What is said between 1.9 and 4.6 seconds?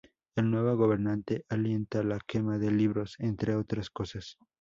la quema de libros, entre otras cosas.